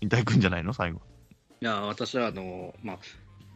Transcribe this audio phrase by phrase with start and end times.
[0.00, 0.72] 引退くんじゃないの？
[0.72, 1.00] 最後。
[1.60, 2.98] いや、私はあの、まあ、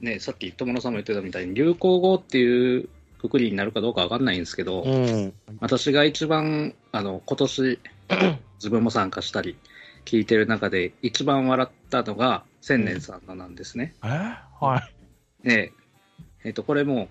[0.00, 2.88] ね、さっき友野さんも言ってたみたいに、流行語っていう
[3.20, 5.32] くくりになるかどうかわかんないんですけど、うん。
[5.60, 7.78] 私が一番、あの、今年、
[8.58, 9.56] 自分も参加したり、
[10.04, 13.94] 聞いてる中で、一番笑ったのが、千年さんのなんですね。
[14.04, 14.08] え？
[14.60, 14.78] は
[15.44, 15.48] い。
[15.48, 15.72] ええ
[16.44, 17.08] えっと、これも、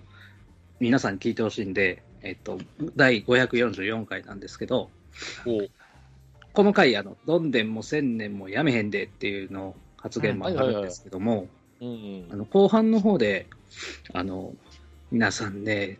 [0.78, 2.58] 皆さんに聞いてほしいんで、えっと、
[2.96, 4.90] 第544回なんですけど、
[5.46, 5.62] お
[6.52, 11.48] この回、あの、どんでんも千年もやめへんでっていうの発言もあるんですけども、
[11.80, 13.46] うんあの後半の方で、
[14.12, 14.54] あの、
[15.10, 15.98] 皆さんね、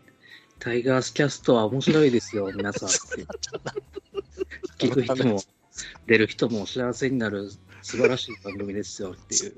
[0.59, 3.25] タイガースキャストは面白いですよ、 皆さんって。
[4.77, 5.41] 聞く人も、
[6.05, 7.49] 出る人も幸せになる
[7.81, 9.55] 素晴らしい番組ですよっていう。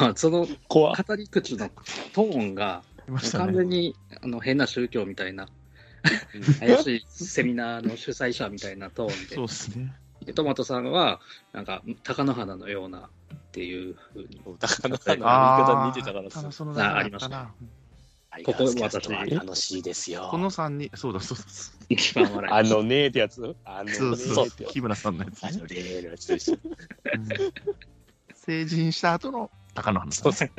[0.00, 1.70] まあ、その怖語り口の
[2.12, 2.82] トーンが、
[3.32, 3.76] 完全ね。
[3.78, 5.48] にあの変な宗教みたいな、
[6.60, 9.94] 怪しいセミナーの主催者みたいなトーンでそうですね。
[10.24, 11.20] で、トマトさんは、
[11.52, 14.40] なんか、貴乃花のようなっていうふうに。
[14.58, 17.54] だから、の言い方似てたからただそのあありましたな。
[18.44, 20.28] ここ楽しいですよ。
[20.30, 21.44] この3人、そうだそうだ。
[21.88, 23.56] 一番笑いあのねーってやつ？
[23.64, 25.44] あのねそうそう木村さんのやつ。
[25.44, 26.54] あの例のやつと一緒。
[26.54, 27.28] うん
[28.34, 30.50] 成人した後の高野花さん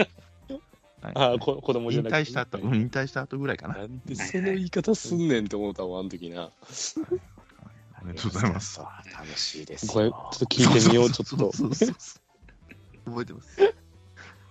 [1.02, 3.78] はいあーこ子供じゃ引なくて退した後、うん引退した後ぐらいかな。
[3.78, 6.41] なんでその言い方すんねんって思ったわ、あの時な。
[6.41, 8.80] ありがとうございます。
[8.80, 9.94] 楽しいですよ。
[9.94, 11.52] これ、ちょっと聞いてみよう、ちょっと。
[11.52, 13.61] 覚えてます。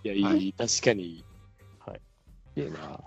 [0.05, 1.25] いや、いい、はい確かに。
[1.87, 2.61] はい。
[2.61, 3.01] いいな。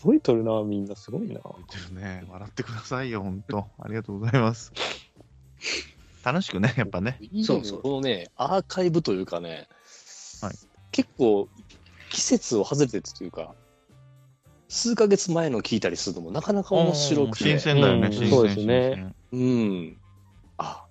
[0.00, 1.40] 覚えとるな、みんな、すごいな。
[1.40, 2.24] 覚えてるね。
[2.28, 3.66] 笑ってくださいよ、本当。
[3.78, 4.72] ありがとうございます。
[6.24, 7.18] 楽しくね、やっぱね。
[7.20, 9.68] いいねそうそうこのね、アーカイブというかね、
[10.40, 10.54] はい
[10.90, 11.48] 結構、
[12.10, 13.54] 季節を外れてというか、
[14.68, 17.44] 数ヶ月前の聞いたりするのもなかなか面白くて。
[17.44, 18.30] 新鮮だよね、うん新鮮。
[18.30, 19.14] そうですね。
[19.32, 20.00] うん。
[20.58, 20.84] あ、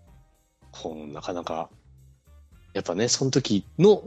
[0.72, 1.70] こう、なかなか、
[2.74, 4.04] やっぱね、その時の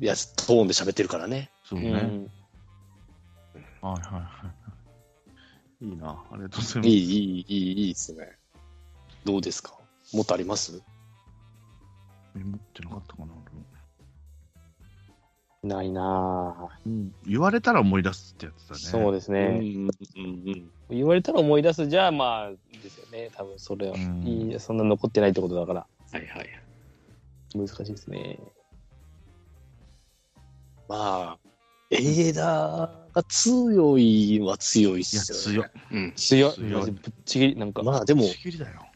[0.00, 1.50] やつ、トーンで喋ってるからね。
[1.64, 1.88] そうね。
[1.88, 2.30] うん
[3.82, 4.52] はいはいは
[5.80, 5.84] い。
[5.86, 6.88] いいな、ありがとうございます。
[6.88, 7.00] いい、い
[7.38, 8.36] い、いい、いいですね。
[9.24, 9.72] どうですか？
[10.12, 10.82] もっとあります？
[12.34, 13.32] メモってなかったかな、
[15.62, 18.80] ないなうん言われたら思い出すってやつだね。
[18.80, 19.90] そうですうんね。
[20.16, 21.86] うんうん言われたら思い出す。
[21.86, 23.30] じゃあ、まあ、ですよね。
[23.36, 26.48] 多分それは、うんいい、そんな残ってないってことだから、はいはい。
[27.54, 28.40] 難しいですね。
[30.88, 31.38] まあ、
[31.92, 35.70] エイダが強いは強いっいや、すよ、ね。
[35.90, 36.04] 強い。
[36.04, 36.12] うん。
[36.16, 36.52] 強い。
[36.54, 38.89] 強いぶっちぎり、なんか、まあでも不、思議だよ。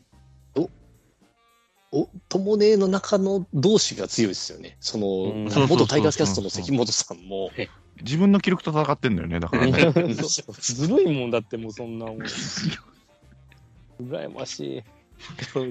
[1.95, 4.77] お友ねの中の同士が強いですよね。
[4.81, 7.53] その、うん元タイガースキャストの関本さんも、
[8.03, 9.93] 自分の記録と戦ってんだよね、だからね。
[10.59, 12.19] ずるいもんだってもうそんなもん。
[14.03, 14.83] 羨ましい。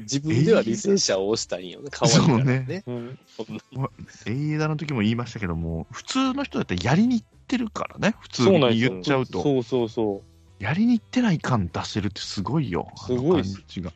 [0.04, 1.90] 自分では履正社を押したいんよね。
[1.92, 2.84] 可愛いからね。
[2.88, 3.90] うん、そんな
[4.26, 9.44] エイエダの時も言いましたけども、普通の人だったらやりに行ってるからね、普通にそうなんですよ言っちゃうと。
[9.44, 10.24] そうそうそ
[10.60, 10.64] う。
[10.64, 12.88] やりに行ってない感出せるってすごいよ。
[12.96, 13.94] すごいっすあの感じが。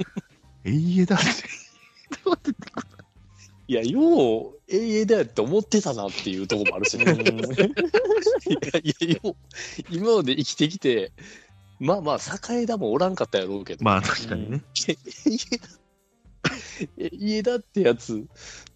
[0.64, 1.24] エイエダって。
[3.68, 7.04] いや、よう、永遠だよって思ってたなっていうところもあるしね。
[7.04, 7.14] いや
[8.82, 9.36] いや、よう、
[9.90, 11.12] 今まで生きてきて、
[11.78, 12.18] まあまあ、
[12.52, 14.62] 栄田もおらんかったやろうけど、まあ確かにね。
[17.12, 18.26] 家田ってやつ、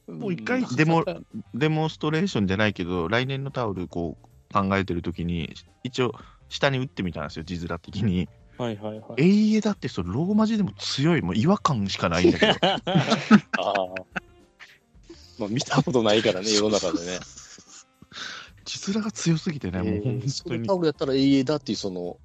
[0.06, 1.04] もう一回デモ
[1.54, 5.52] デモンストレーションじゃないけど、来年のタオルこう考えてる時に、
[5.82, 6.14] 一応
[6.48, 8.28] 下に打ってみたんですよ、字面的に。
[8.58, 9.22] はいはいはい。
[9.22, 12.52] エイエダってそのローマ字でも強い、もう違和感しかないんだけど。
[12.62, 12.78] あ
[13.58, 13.74] あ。
[15.38, 17.18] まあ、見たことないからね、世の中でね。
[18.64, 20.66] 字面が強すぎてね、もう本当に。
[20.66, 22.16] タオルやったら、永遠だっていう、その、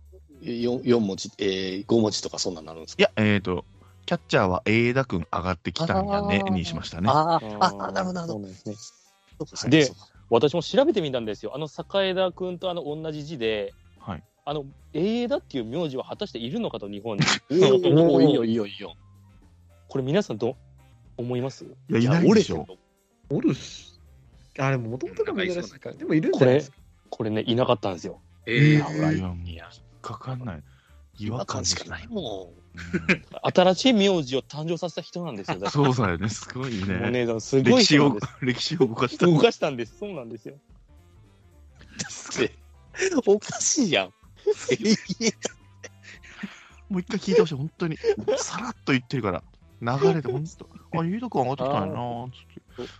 [0.41, 3.01] 4, 四文字、えー、5文字とかそんなんなるんですか？
[3.01, 3.65] いや、えっ、と、
[4.05, 7.09] キャッチャーはエイエダ君上がってきたんやねにしましたね。
[7.09, 9.69] あああ、あ、なるほど、なるほど。
[9.69, 9.91] でで
[10.29, 11.53] 私も調べてみたんですよ。
[11.55, 11.67] あの
[12.03, 13.73] 栄田君とあの同じ字で、はい。
[14.49, 17.23] あの永遠だっていう名字は果たしているのかと日本に。
[17.95, 18.95] おおいいよ、いいよ、いいよ。
[19.87, 20.55] これ皆さんどう
[21.17, 21.65] 思います？
[21.65, 22.65] いや、いないでしょ。
[23.29, 23.99] おるし。
[24.57, 25.95] あ、でも、もともとが珍しいから。
[25.95, 26.77] でも、いるんじこれゃないですか。、
[27.11, 28.21] これね、いなかったんですよ。
[28.47, 29.69] ええいや、いや
[30.01, 30.63] かかんない。
[31.19, 32.51] 違違和和感感しかないも
[33.53, 35.69] 新しい名字を誕生させた人なんですよ。
[35.69, 37.39] そうだよね、すごいもうね。
[37.39, 38.09] すごい歴史を
[38.79, 39.27] 動かした。
[39.27, 39.97] 動かしたんです。
[39.99, 40.55] そうなんですよ。
[43.27, 43.29] ん。
[43.31, 44.13] おかしいやん。
[46.89, 47.97] もう一回聞いてほしい、本当に。
[48.37, 49.43] さらっと言ってるから。
[49.81, 50.69] 流れで本当。
[50.99, 52.35] あ、ゆうとくん上がってきたんやなつ
[52.83, 52.91] って。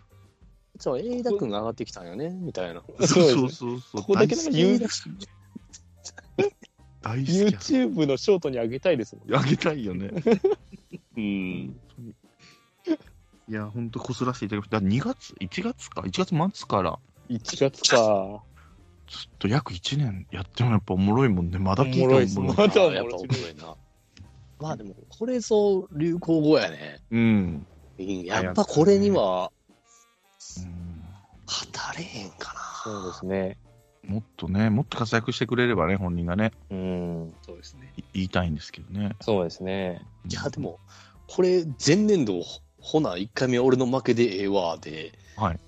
[0.80, 2.82] じゃあ、永田君が上がってきたんよね、みたいな。
[3.00, 4.02] そうそうそうそう。
[4.02, 4.52] ここだけなん大
[7.20, 7.50] 好きや。
[7.50, 9.38] YouTube のショートに上げたいですもんね。
[9.38, 10.10] あげたいよね。
[11.18, 11.66] うん。
[11.66, 12.16] 本当に
[13.50, 14.88] いや、ほんとこすらせていただきました。
[14.88, 16.98] 2月、1月か、1月末から、
[17.30, 18.42] 1月か。
[19.10, 21.58] ずっと約1年やってもやっぱおもろいもんね。
[21.58, 23.76] まだ聞いたおもろいっすもんまだあやっぱおもろいな。
[24.60, 27.02] まあでも、これぞ流行語やね。
[27.12, 27.68] うん。
[27.98, 29.52] うんやっぱこれには
[30.58, 32.60] うん語れへんかな。
[32.84, 33.58] そうですね。
[34.08, 37.34] もっとね、もっと活躍してくれればね、本人がね、うん。
[37.46, 37.94] そうですね。
[37.98, 39.16] い言いたいんですけどね。
[39.22, 40.02] そうですね。
[40.30, 40.80] いや、でも、
[41.28, 42.42] これ、前年度、
[42.80, 45.60] ほな、1回目俺の負けでええわ、で、はい。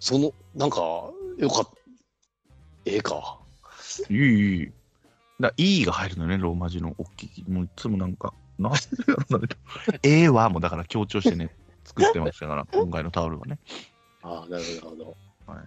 [0.00, 0.80] その、なんか、
[1.38, 1.81] よかった。
[2.84, 3.38] ええか。
[4.08, 4.72] いい、いい。
[5.40, 7.44] だ E が入るのね、ローマ字の大きい。
[7.50, 9.48] もういつもなんか、なんでやろな、
[10.02, 11.50] ええわもだから強調してね、
[11.84, 13.58] 作ってましたから、 今回のタオルはね。
[14.22, 15.52] ああ、なるほど、なるほど。
[15.52, 15.64] はい。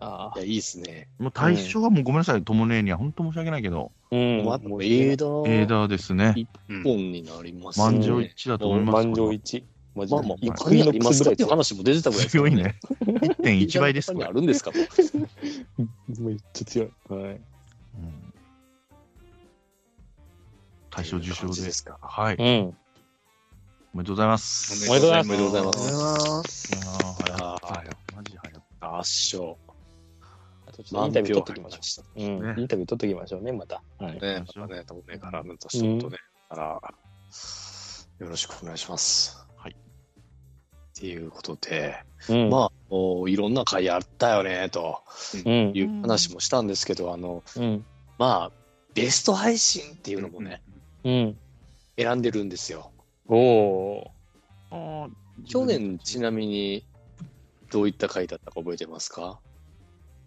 [0.00, 1.08] あいや、いいっすね。
[1.18, 4.14] もう対象はもうごめんなさい、ともねには本当申し訳ないけど、あ。
[4.14, 4.44] うん。
[4.44, 6.34] まあ、もう、ええだ、エーダーですね。
[6.68, 8.06] うん本になります満ね。
[8.06, 9.06] 場一致だと思います。
[9.06, 9.64] 満場一致。
[10.06, 11.30] まあまあ、で他にありますか？
[11.30, 12.76] っていう話も出てたぐらい強いね。
[13.00, 14.70] 1.1倍です他にこれあるんですか？
[16.18, 16.90] めっちゃ強い。
[17.08, 17.22] はい。
[17.22, 18.34] うん
[20.90, 21.62] 大賞受賞で。
[21.62, 21.98] ですか。
[22.02, 22.36] はい。
[22.36, 22.76] うん。
[23.94, 24.90] おめでとうございます。
[24.90, 26.72] おめでとうございますおめでとうございます。
[26.72, 27.90] いやー流行ったよ。
[28.16, 29.54] マジ流行っ圧勝。
[30.66, 32.02] あとちょっとインタビュー取っときましょ。
[32.16, 32.20] う。
[32.20, 32.42] うん。
[32.42, 33.82] ねインタビュー取っときましょうね、また。
[33.98, 34.20] はい。
[34.20, 36.16] ね、またね、多分ね、絡むとちょっとね、
[36.48, 36.80] から、
[38.18, 39.46] よろしくお願いします。
[41.00, 41.12] はい。
[41.12, 41.96] っていうことで、
[42.28, 42.50] うん。
[42.50, 42.70] まあ、
[43.28, 45.00] いろんな回あったよね、と
[45.44, 45.82] うんい。
[45.82, 47.84] う話もしたんですけど、あの、うん。
[48.18, 48.52] まあ、
[48.94, 50.60] ベスト配信っていうのもね、
[51.04, 51.38] うん。
[51.96, 52.90] 選んでるんですよ。
[53.28, 54.10] お
[54.70, 55.08] お
[55.46, 56.84] 去年、ちなみに、
[57.70, 59.38] どういった回だったか覚えてますか？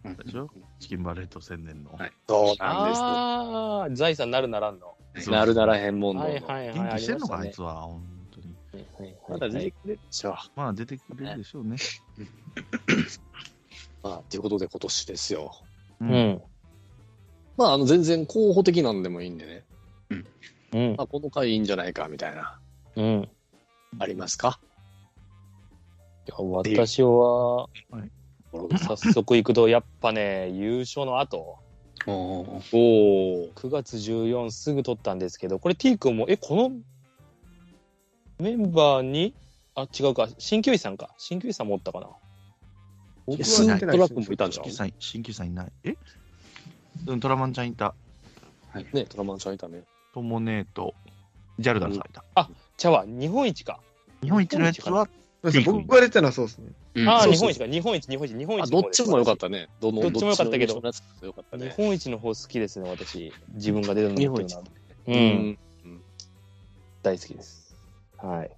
[0.06, 1.92] うんでしょチキンバレット宣伝の。
[1.94, 2.64] はいそうー。
[2.64, 4.96] ああ、財産なるならんの。
[5.28, 6.24] なるならへんもんの。
[6.24, 6.78] はいはいはい。
[6.78, 7.90] 元気してんのか、あいつは。
[9.30, 10.36] まだ出てくれるでしょう。
[10.56, 11.78] まあ出てくれるでしょうね。
[14.04, 15.52] まあ、ということで今年ですよ。
[16.00, 16.08] うう。
[16.08, 16.42] ん。
[17.58, 19.64] まあ、あの、全然候補的なんでもいいんでね。
[20.74, 20.96] うん。
[20.98, 22.60] あ、この回いいんじゃないか、みたいな。
[22.96, 23.30] うん。
[24.00, 24.60] ありますか？
[26.28, 27.68] いや私は、
[28.54, 31.58] お早速行くと、やっぱね、優勝の後、
[32.08, 36.72] おーおー9月14すぐ取ったんですけど、これ T 君も、え、この
[38.42, 39.36] メンバーに、
[39.76, 41.12] あ、違うか、鍼灸師さんか。
[41.20, 42.08] 鍼灸師さんもおったかな。
[43.28, 45.72] 僕はスートラックもいたんじゃん新旧さん、新旧さんいない。
[45.84, 45.96] え？
[47.06, 47.94] うん、トラマンちゃんいた。
[48.94, 49.84] ね、トラマンちゃんいたね。
[50.14, 50.96] ともねと、
[51.60, 52.50] ジャルダルさんいた。
[52.78, 53.80] ちゃうわ、日本一か。
[54.24, 55.08] 日本一のやつは、
[55.66, 56.72] 僕が出てたのはそうですね。
[56.96, 57.68] うんああ、日本一か。
[57.68, 59.70] 日本一、日本一、日本一どっちもよかったね。
[59.80, 61.74] どのどっちも良かったけど日ね。
[61.78, 63.32] 本一の方好きですね、私。
[63.54, 65.58] 自分が出るのっていうん。
[67.04, 67.61] 大好きです。
[68.22, 68.52] はい。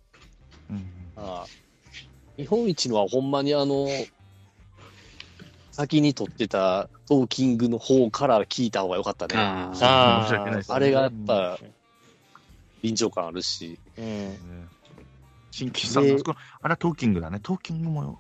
[0.70, 1.46] うんあ
[2.38, 3.88] 日本一のはほんまにあの、
[5.72, 9.36] 先に撮ってたトーキングの方から聞いた方がよかったね。
[9.38, 10.74] あーあー申し訳ないです。
[10.74, 11.60] あれがやっぱ
[12.82, 13.80] 臨場感あるし。
[13.98, 14.06] うん。
[14.06, 14.38] ね
[15.52, 16.14] 新旧さんあれ
[16.72, 17.40] はトーキングだね。
[17.40, 18.20] トーキングも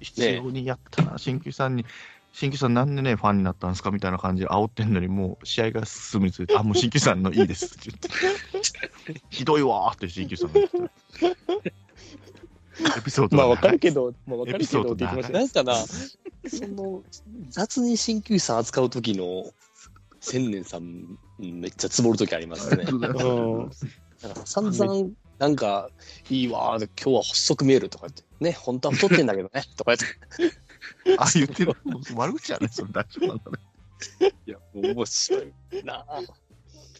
[0.00, 1.84] 必要にやったな、新旧さんに。
[2.32, 3.90] 新旧さんなんでね、ファンになったんですか？
[3.90, 9.20] みたいな感じで煽ってんのに、もう試合が進むにつれて、 あ、もう新旧さんのいいですって言って。
[9.30, 10.84] ひどいわーって新旧さんが言ってた。
[12.98, 15.72] エピソードまあ、はわかるけど、まあ、わかるけエピソードどって言ってましたね。
[15.72, 15.86] なんか
[16.42, 17.02] な、その、
[17.50, 19.52] 雑に鍼灸師さん扱う時の
[20.20, 22.84] 千年さん、めっちゃつぼる時ありますね。
[22.88, 23.00] うん。
[23.00, 25.90] だから散々、なんか、
[26.30, 30.56] いいわー、今日は細く見えるとか言って、ね、本当は太ってんだけどね、とか言って、
[31.18, 31.74] あ、言ってる。
[32.14, 33.58] 悪口やね、それ大丈夫なんだね。
[34.46, 35.52] いや、もう面白い
[35.84, 36.22] なあ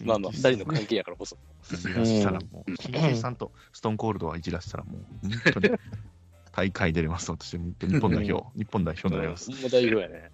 [0.05, 1.37] まあまあ、二人の関係やからこそ。
[1.73, 5.79] いじらしたらもう、新旧さんとストーンコールドはいじらしたらもう、本当に
[6.53, 7.59] 大会出れます、私。
[7.59, 9.51] 日本代表、日本代表になります。
[9.51, 10.31] やね。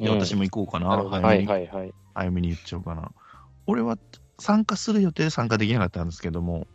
[0.00, 0.88] いや、私も行こうかな。
[0.88, 1.94] はいはいはい。
[2.14, 3.10] 早めに言っちゃおうかな。
[3.66, 3.98] 俺は
[4.38, 6.66] 参加する予定で参加できなかったんですけども、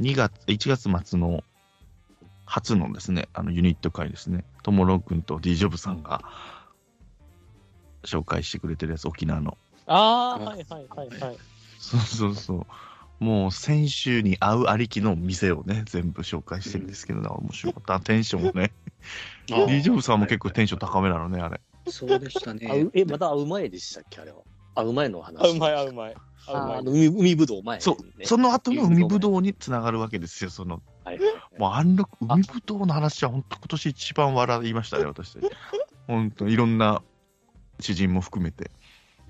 [0.00, 1.42] 2月、1月末の
[2.50, 6.20] 初のですね、あのユニット会ですね、ともろくんと D ジョブさんが
[8.04, 9.56] 紹介してくれてるやつ、沖縄の。
[9.86, 11.36] ああ、はいはいはいはい。
[11.78, 12.66] そうそうそ
[13.20, 13.24] う。
[13.24, 18.00] もう先週に会うありきの店をね、全部紹介してるんですけど、面白かった。
[18.00, 18.72] テンションもね。
[19.68, 21.60] D ジョブさんも結構テンション高めなのね、あれ。
[21.86, 22.90] そうでしたあねう。
[22.94, 24.38] え、まだ会う前でしたっけ、あれは？
[24.74, 25.44] 会う前の話。
[25.44, 26.16] あ、うまい、あ、うまい。
[26.48, 26.90] あ、うまいあの。
[26.90, 27.80] 海海ぶどう前、ね。
[27.80, 31.18] そう、その後の海ぶどうにつながるわけですよ、そのはい。
[31.58, 35.38] もうあんな海ぶどうの話は本当今年一番笑いましたね、私。
[36.06, 37.02] 本当いろんな
[37.80, 38.70] 知人も含めて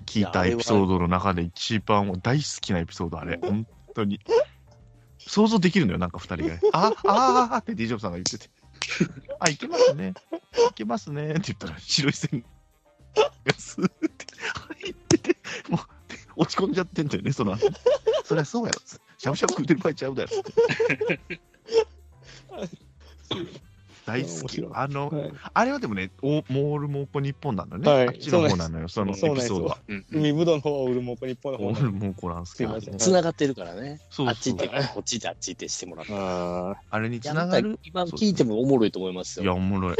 [0.05, 4.19] 聞いたエピソードの中で一番大好きなエピソードあれ、本当に。
[5.19, 6.55] 想像できるのよ、なんか二人が。
[6.73, 8.49] ああああって D ジョブさんが言ってて。
[9.39, 10.13] あ、いけますね。
[10.69, 12.43] いけますねって言ったら、白い線
[13.15, 14.25] がスーって
[14.81, 15.37] 入ってて、
[15.69, 15.81] もう
[16.37, 17.69] 落ち込んじゃってんだよね、その後。
[18.23, 18.79] そりゃそうやろ。
[19.21, 20.29] しゃぶしゃぶ食うてる場合ちゃうだろ。
[24.03, 24.67] 大好き。
[24.73, 27.91] あの、はいあれはでもね、おモールモーコ日本なのね。
[27.91, 29.77] はいあっちの方なのよ、そのエピソードは。
[29.87, 32.81] うん海ぶどうの方はウルモコ日本の方モールモーコなんですけど。
[32.81, 33.99] つながってるからね。
[34.09, 36.71] そうそうあっち行って、こっち行って、あっち行ってしてもらった。
[36.71, 37.77] ああれにつやながる。
[37.83, 39.57] 今聞いてもおもろいと思いますいや、よ。
[39.57, 39.97] おもろい。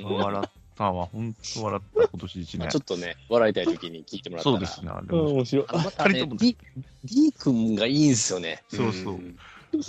[0.00, 0.50] 笑っ
[0.80, 1.06] たわ。
[1.12, 2.80] 本当笑った、今年一年まあちょ。
[2.80, 4.56] っとね、笑いたい時に聞いてもらったら。
[4.56, 5.18] そうですね、あれ。
[5.18, 5.66] 面白い。
[5.68, 6.56] あのまたね二人とも D,
[7.04, 8.62] D 君がいいんですよね。
[8.68, 9.14] そうそう。
[9.14, 9.36] ん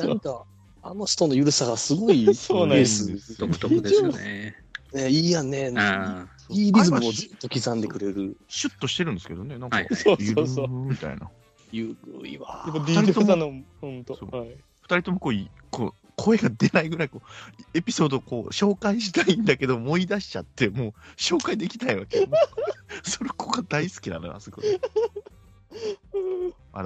[0.07, 0.43] なんか、
[0.83, 3.37] あの人のゆるさがすごいそうなんですス。
[3.37, 4.55] 独特ですよね。
[4.93, 5.71] ね、いいやんね。
[5.77, 8.35] あいいリズムをずっと刻んでくれる。
[8.49, 11.29] シュッとしてるんですけどね、なんかそうゆるそうみたいな。
[11.71, 12.75] ゆるいわやっ。
[12.75, 14.17] ぱ DJ さんの、本当。
[14.17, 14.49] そうはい。
[14.81, 22.27] 二人ともこうい、こう、声が出ないぐらい、こう、エピソードをこう、紹介したいんだけど、思い出しちゃって、もう、紹介できないわけよ。
[23.03, 24.61] それ、子が大好きなのよ、あそこ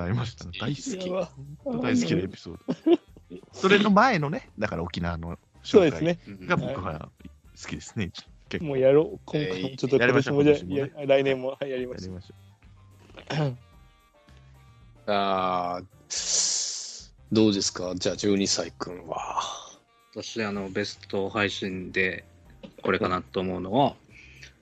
[0.07, 0.51] いましたね。
[0.59, 1.09] 大好き。
[1.81, 2.99] 大好きなエピソード。
[3.51, 7.09] それの前のね、だから沖縄の紹介が僕は
[7.61, 8.11] 好きですね。
[8.47, 9.19] 結構もうやろう。
[9.25, 12.19] 今回もちょっとやりましょう今年もじゃ来年もはいやりましょう。
[15.07, 16.44] あー
[17.35, 17.93] どうですか？
[17.95, 19.41] じゃあ12歳くんは。
[20.13, 22.23] 私、あの、ベスト配信で、
[22.81, 23.93] これかなと思うのは、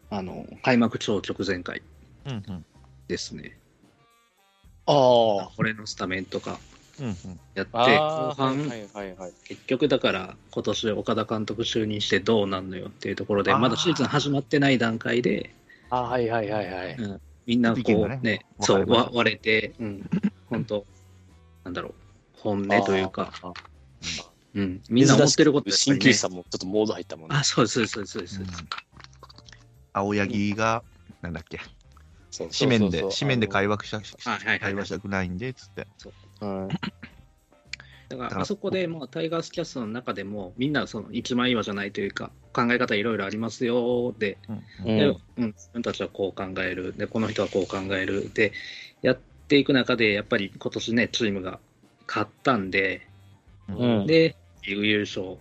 [0.09, 1.83] あの、開幕超直前回
[2.25, 2.29] う。
[2.31, 2.65] うんうん。
[3.07, 3.55] ですね。
[4.87, 5.51] ああ。
[5.57, 6.57] 俺のスタメンとか
[6.99, 7.15] うんうん。
[7.53, 9.33] やって、後半、はいはいはい。
[9.45, 15.51] 結局だから、今年岡田監督就任してどうなんのよっていうところで、まだシーズン始まってない段階で、
[15.91, 16.97] あはいはいはいはい。
[17.45, 20.09] みんなこ意見がねうね、そう、割れて、うん、
[20.49, 20.87] 本当
[21.65, 21.93] なんだろう、
[22.43, 23.31] 本音というか。
[24.55, 25.75] うん、みんな思ってることね。
[25.75, 27.37] 鍼灸師さんもちょっとモード入ったもんね。
[27.37, 28.35] あ、そうです、そうです、そうです。
[28.35, 28.45] そう
[29.93, 30.83] 青柳が、
[31.21, 31.59] なんだっけ、
[32.29, 33.97] そう紙面で、紙面で会話した、
[34.29, 35.87] はいはいはい会話したくないんで、つって。
[36.39, 36.93] はい。
[38.09, 44.97] だから、だからあそこで、まあ、タイガースキャストの中でも、みんな、その、一枚岩じゃないというか、考え方いろいろありますよ、で、うんうん。
[44.97, 45.05] で、
[45.37, 48.51] うん、自分たちはこう考える、で、この人はこう考える、で、
[49.01, 51.59] やっていく中で、やっぱり今年ね、チームが
[52.13, 53.07] 勝ったんで、
[53.67, 54.05] うん。
[54.05, 55.39] で、リーグ優勝を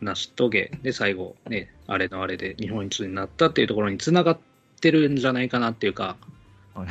[0.00, 4.38] 成し遂げ、で、最後、ね、あれのあれで日本一になったっていうところにつながっ
[4.80, 6.16] てるんじゃないかなっていうか、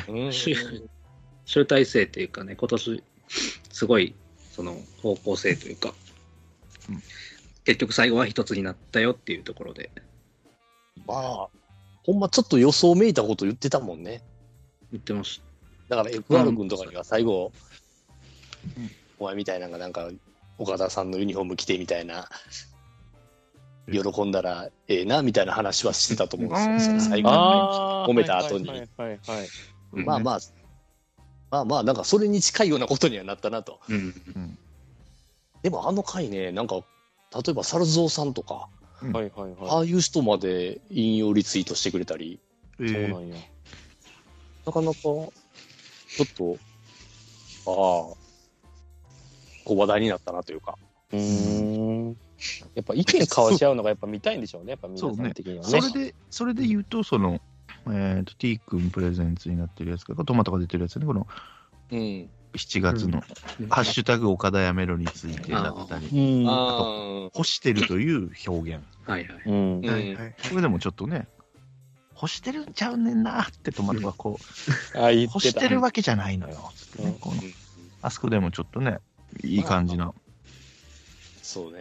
[0.08, 0.56] うん集
[1.46, 3.04] 集大成っていうかね、今年、
[3.72, 4.14] すごい、
[4.52, 5.96] その方向性というか、
[6.88, 7.02] うん。
[7.66, 9.90] 結局最後は一つになったよっていうところで。
[11.08, 11.48] まあ、
[12.04, 14.22] ほんまちょっと予想めいたこと言ってたもんね。
[14.92, 15.42] 言ってまし
[15.90, 17.73] だから FR 君とかには最後、うん
[19.20, 20.10] お前みたいなのがなんか、
[20.58, 22.30] 岡田さんのユニフォーム着てみたいな、
[23.92, 27.30] 喜んだらええなみたいな話はしてたと思うんですよ、うん最後。
[27.30, 28.08] ああ。
[28.08, 29.48] 褒めた後にはいはいはいはい。
[29.48, 29.98] た。
[30.06, 30.40] まあまあ、
[31.52, 33.80] まあまあ、なんかそれに近いようなことにはなったなと。
[33.90, 33.96] うん。
[34.36, 34.58] うん
[35.64, 36.82] でもあの回ね、なんか、
[37.34, 38.68] 例えば猿蔵さんとか、
[39.00, 39.56] はいはいはい。
[39.70, 42.40] ああいう人まで引用リツイートしてくれたり、
[42.80, 43.38] えーそうなんや。
[44.66, 45.32] なかなか、ちょ
[46.22, 46.58] っと、
[47.66, 48.23] ああ、
[49.66, 50.78] こう話題になったなというか。
[51.12, 52.18] うーん。
[52.76, 54.72] やっぱ意見交わし合うのが やっぱ見たいんでしょうね。
[54.72, 55.82] やっぱ皆さん的にはね。
[55.82, 57.40] それで、それで言うと、その、
[57.92, 61.28] えっ、と、T 君プレゼンツになってるやつが、トマトが出てるやつね、この
[61.92, 62.30] うん。
[62.54, 63.22] 7月の、
[63.70, 66.46] ハッシュタグ岡田やめろについてだったり、うん。
[66.48, 68.86] あ欲してるという表現。
[69.06, 69.42] はいはい。
[69.46, 69.92] うんあ、。
[69.92, 70.36] はいはい。
[70.50, 71.28] これでもちょっとね、
[72.16, 74.40] 欲してるんちゃうねんなってトマトがこ
[74.96, 75.50] う、あ、言っ欲て。
[75.50, 77.42] したてるわけじゃないのよ、つってねうんこの
[78.02, 79.00] あそこでもちょっとね、
[79.44, 80.14] いい感じな。
[81.42, 81.80] そうね。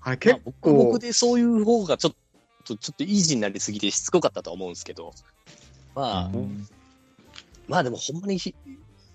[0.00, 2.14] あれまあ僕でそういう方がちょっ
[2.64, 5.12] と、ちょっとイージーになりすぎてしつこかったとは思うんですけど、
[5.94, 6.66] まあ、うん
[7.68, 8.54] まあでもほんまにひ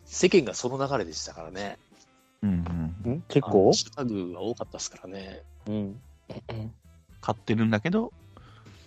[0.06, 1.78] 世間がその流れでしたからね。
[2.42, 3.12] うんうん。
[3.12, 5.44] ん結ハ構ッシュタグが多かったですからね。
[5.68, 6.02] うん。
[7.22, 8.12] 買ってるんだけど、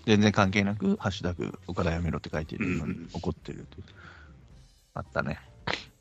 [0.06, 3.82] 全然関係なく、ハッシュタグ岡田やめろって書いてるのにうん怒ってるって。
[4.94, 5.38] あったね。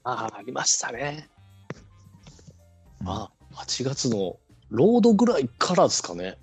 [0.03, 1.29] ああ、ありましたね。
[3.01, 4.37] うんまあ、8月の
[4.69, 6.37] ロードぐらいからですかね。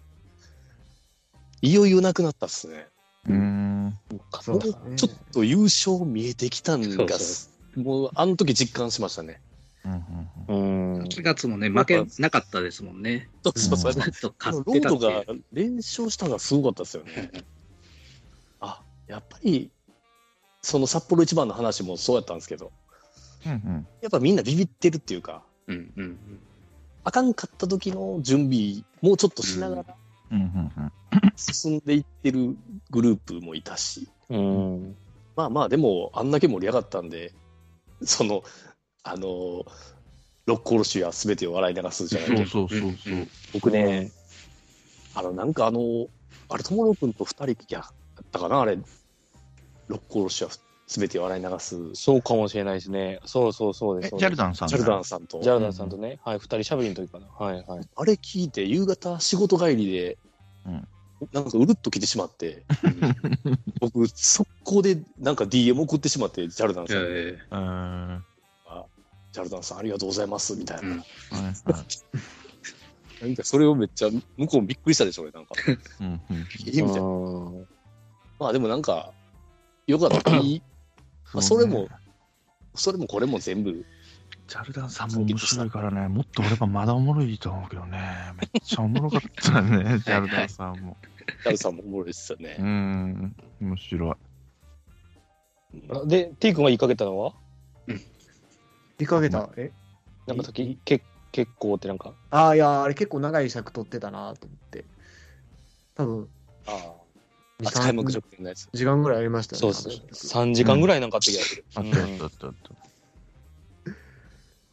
[1.62, 2.86] いよいよなくなったっすね。
[3.26, 3.98] うーん。
[4.38, 9.40] ちょっと優勝見えてきたんそうがそ、もうあの時実感しましたね。
[9.84, 9.92] うん
[10.48, 11.02] うんうん。
[11.02, 13.28] 8月もね、負けなかったですもんね。
[13.42, 13.92] そうそうそう。
[13.92, 17.30] ずっと勝ロってたっていうードが連勝したのがすごかったですよね。
[18.60, 19.70] あ、やっぱり、
[20.62, 22.72] その札幌一番の話もそうやったんですけど、
[23.46, 23.86] うんうん。
[24.02, 26.18] やっぱみんなビビってるっていうか、うんうん
[27.08, 29.84] あかんかった時の準備、もうちょっとしながら
[31.36, 32.54] 進んでいってる
[32.90, 34.94] グループもいたし、うん。
[35.34, 37.32] まあまあ、でも、あんだけ盛り上がったんで、
[38.02, 38.42] その、
[39.04, 39.64] あの、
[40.44, 43.26] 六甲おろしは全てを笑い流すじゃないけど、そうそうそうそう。
[43.54, 44.12] 僕ね、
[45.14, 46.08] あの、なんかあの、
[46.50, 48.78] あれ、友野くんと二人やったかな、あれ、
[49.86, 50.50] 六甲おろしは
[50.88, 53.20] 全てを笑い流す、そうかもしれないですね。
[53.26, 54.14] そうそうそうです。
[54.14, 57.26] え、ジャルダンさんジャルダンさんとジ、ャルダンさんとね、はい、二人喋りの時かな。
[57.26, 57.88] はいはい。
[57.94, 60.18] あれ聞いて、夕方仕事帰りで、
[60.66, 60.88] うん
[61.32, 62.62] なんかうるっと来てしまって、
[63.80, 68.20] 僕、速攻でなんか DM 送ってしまって、ジャルダンさんに、ええー
[68.64, 68.86] は
[69.32, 70.82] ジャルダンさんありがとうございます、みたいな。
[70.82, 71.04] うんいはい
[73.20, 75.56] なんかそれをめっちゃ、向こうもびっくりしたでしょうね、なんか。
[75.66, 77.00] えみたいな。
[77.00, 77.68] うん
[78.38, 79.12] まあでもなんか、
[79.88, 80.36] よかった。
[80.36, 80.62] いい。
[81.34, 81.88] まあそれも、
[82.74, 83.84] それもこれも全部、
[84.46, 88.32] ジャルダンさんも面白いからね、もっと俺はまだおもろいと思うけどね。
[88.36, 90.96] めっちゃおもろかったよね、 ジャルダンさんも。
[91.44, 92.56] ダルさんもおもろいですようね。
[92.56, 94.14] ん、面白い。
[95.90, 97.34] あで、T 君が言いかけたのは？
[98.98, 99.50] 見かけた。
[99.56, 99.70] え？
[100.26, 104.84] なんか時、け結構ってなんか、ああ、いや、あれ結構長い尺取ってたなと思って。
[105.94, 106.28] 多分、
[106.66, 106.94] あ
[107.60, 107.68] あ。
[107.68, 108.68] 2、開幕3直前のやつ。
[108.72, 109.72] 時間ぐらいありましたよね。
[109.72, 110.08] そうですね。
[110.08, 111.64] あの尺3時間ぐらいなんかあった気がする。
[111.74, 112.88] あったあったあったあった。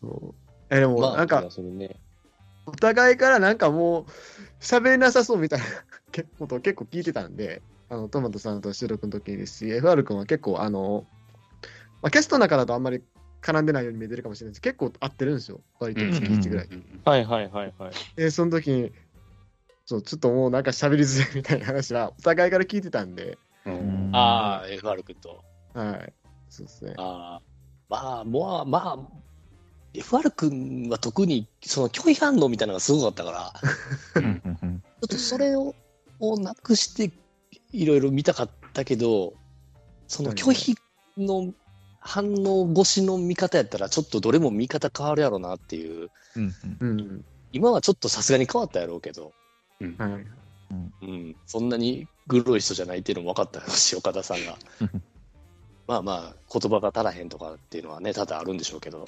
[0.01, 0.35] そう
[0.69, 1.43] え、でも、まあなんか。
[2.67, 4.05] お互いからなんかもう、
[4.59, 5.65] 喋れなさそうみたいな
[6.39, 11.05] ことを結構聞いてたんで、あの、トマトさんと収録の時ですし、FR 君は結構、あの、
[12.01, 13.03] まあ、キャストの中だとあんまり
[13.43, 15.61] 絡んでないように見えてるかもしれないですけど、結構合ってるんですよ。
[15.79, 16.69] 割と月1ぐらい。
[17.05, 17.91] はいはいはいはい。
[18.15, 18.91] で、その時に、
[19.85, 24.09] そう、ちょっともうなんか喋りづらいみたいな話は、お互いから聞いてたんで、うん。
[24.13, 25.43] ああ、FR 君と。
[25.73, 26.13] はい。
[26.49, 26.93] そうですね。
[26.97, 27.41] ああ。
[27.87, 29.15] まあ、もう、まあ、
[29.93, 33.53] FR 君は特にその拒否反応みたいなのがすごかったから、
[34.13, 35.73] ちょっとそれを
[36.19, 37.11] をなくして
[37.71, 39.33] いろいろ見たかったけど、
[40.07, 40.75] その拒否
[41.17, 41.53] の
[41.99, 46.09] 反応越しの見方やったら、ちょっとどれも見方変わるやろなっていう、
[46.79, 47.25] うん。
[47.51, 49.33] 今はちょっとさすがに変わったやろうけど、
[49.79, 50.25] はい。
[51.01, 54.57] うん、そんなにグロい人じゃないっていうのも分かったし、岡田さんが。
[55.87, 59.05] まあまあ、言葉が足らへんとかっていうのはね、多々あるんでしょうけど、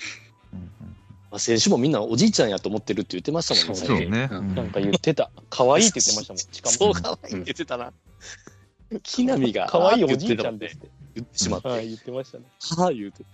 [0.54, 0.60] うん
[1.32, 4.12] まあ、選手もみんなおじいちゃんやと思ってるって言ってましたもんね、そう最近。
[4.12, 4.30] ね。
[4.32, 5.32] うんなんか言ってた。
[5.50, 6.38] 可愛いって言ってましたもん。
[6.38, 6.72] しかも。
[6.72, 7.92] そうかわいいって言ってたな。
[9.04, 10.90] 木浪が、可愛いおじいちゃん言ってたもんねですって。
[11.16, 11.68] 言ってしまって。
[11.68, 12.46] はい、言ってましたね。
[12.78, 13.26] はあ言うて。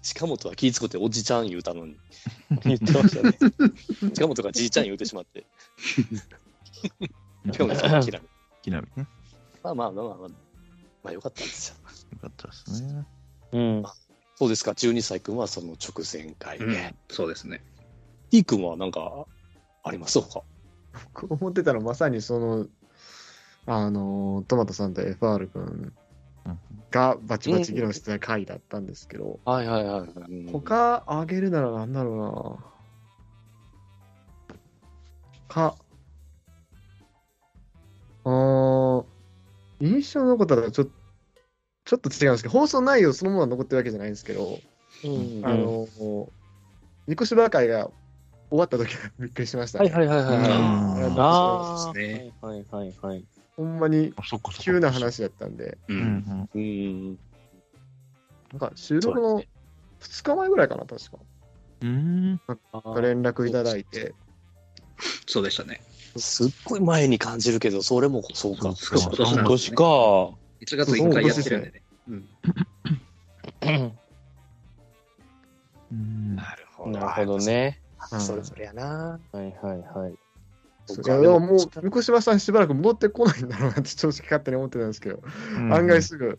[0.00, 1.96] 近本は気ぃつこっておじちゃん言うたのに、
[2.64, 3.36] 言ってましたね。
[4.12, 5.46] 近本がじいちゃん言うてしまって。
[7.44, 8.28] 今日のさ、きらめ。
[8.62, 9.06] 木並ね。
[9.62, 10.30] まあまあまあまあ、ま
[11.10, 11.76] あよかったんですよ。
[12.12, 13.06] よかったですね。
[13.52, 13.84] うん。
[14.36, 16.64] そうですか、12歳君はその直前回で。
[16.64, 17.62] うんそうですね。
[18.30, 19.26] T 君はなんか、
[19.84, 20.20] あります？
[20.20, 20.42] か
[21.14, 22.66] 僕思ってたのはまさにその、
[23.66, 25.92] あの、トマトさんと FR 君うん
[26.92, 30.10] がバチバチ議論してた回だったんですけど、はいはいはい。
[30.10, 30.52] うん。
[30.52, 32.72] 他あげるならなんだろうな。
[35.48, 35.74] か、
[38.24, 39.04] あー
[39.80, 40.84] 印象に残ったらちょ
[41.84, 44.60] ちょっと違うんですけど、放送内容そのものは残ってるわけじゃないんですけど、
[45.02, 45.88] うんあの、
[47.08, 47.90] ニコシバ会が
[48.50, 50.48] 終わった時はびっくりしました、はいはいはいはいはい。
[51.18, 53.24] はいはいはい。
[53.62, 54.12] ほんまに。
[54.58, 55.94] 急な話だったんで、う。
[55.94, 57.18] うんんうん。
[58.50, 59.42] なんか収録の
[60.00, 61.18] 2日前ぐらいかな、確か。
[61.82, 62.40] うん。
[62.48, 63.02] うん。
[63.02, 64.14] 連絡いただいて、
[65.26, 65.80] そうでしたね。
[66.16, 68.72] すっごい前に感じるけど、それもそうか。
[68.74, 69.84] そう今年今年か。
[69.84, 71.82] 1月1回やってるんでね。
[75.90, 77.38] うんなるほなるほど。
[77.38, 77.80] ね。
[78.10, 79.20] うんそれぞれやな。
[79.30, 80.18] はいはいはい。
[80.88, 85.22] いやでももう、三越島さんしばらく戻ってこないんだろうなって正直勝手に思ってたんですけど、
[85.70, 86.38] 案外すぐ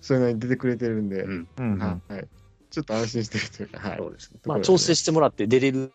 [0.00, 1.48] そういうのに出てくれてるんで、うん。
[1.58, 2.28] うんはいはい、
[2.70, 3.98] ちょっと安心してるというか、はい。
[3.98, 4.40] そうですね。
[4.44, 5.92] まあ、調整してもらって出れる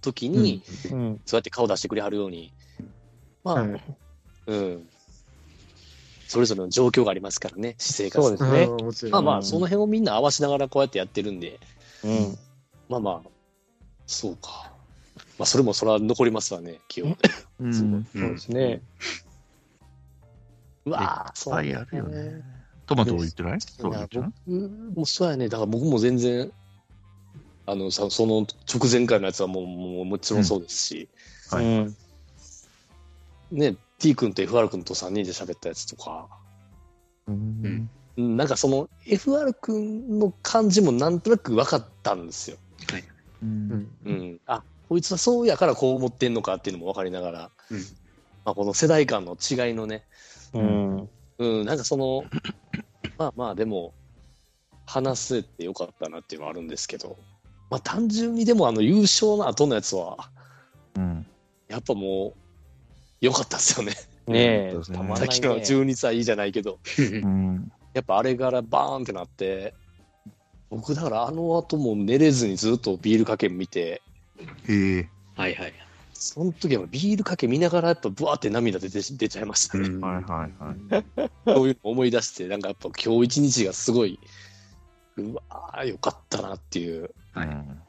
[0.00, 1.20] 時に、うん。
[1.26, 2.52] そうやって顔出してくれはるように、
[3.44, 3.82] まあ、はい
[4.46, 4.88] うん。
[6.28, 8.22] それぞれの状況がありますからね、私生活。
[8.22, 11.60] そうですねまあまあ、その辺をみんな合わしながらこうやってやってるんで、
[12.02, 12.38] うん。
[12.88, 13.28] まあまあ、
[14.06, 14.75] そうか。
[15.38, 17.16] まあ、それもそれは残りますわね、記憶。
[17.60, 18.06] うん。
[18.12, 18.82] そうですね。
[20.86, 22.44] うわいっぱいあるよね。
[22.86, 23.60] トマトを言ってない？
[23.60, 25.48] そう僕もそうやね。
[25.48, 26.52] だから僕も全然、
[27.66, 31.08] あの、さその直前回のやつはもう、もうもちろんそうですし、
[31.50, 31.96] はいうん。
[33.50, 36.28] ね、T 君と FR 君と3人で喋ったやつとか、
[37.26, 37.90] うん。
[38.16, 42.56] うんなんかその FR 君の感じもなんとなく分かったんですよ。
[43.42, 43.46] う。
[43.46, 44.40] うんんうん。
[44.88, 47.78] こいつはそうやからこう思ってんのかっていうのも分かりながら、うん
[48.46, 50.04] まあ、この世代間の違いのね、
[50.54, 51.08] うん。
[51.38, 52.24] うん、なんかその、
[53.18, 53.92] まあまあでも、
[54.86, 57.16] 話せてよかったなっていうのはあるんですけど、
[57.70, 60.30] まあ単純にでもあの優勝の後のやつは、
[60.94, 61.26] うん。
[61.68, 62.38] やっぱもう、
[63.20, 63.94] 良かったですよね。
[64.28, 65.62] ねえ、たまんないさっきのね。
[65.62, 67.72] 12歳じゃないけど、 うん。
[67.94, 69.74] やっぱあれからバーンってなって、
[70.70, 74.02] 僕だからあの後も寝れずにずっとビールかけ見て、
[74.68, 75.08] へえ。
[75.36, 75.74] はいはい。
[76.12, 79.88] その時はビールかけ見ながらやっぱブワーって涙出て出ちゃいましたね。
[79.98, 81.04] はいはいはい。
[81.46, 84.18] そういうの思い出して、なんかやっぱ今日一日がすごい、
[85.18, 87.10] うわーよかったなっていう。
[87.32, 87.80] はいうん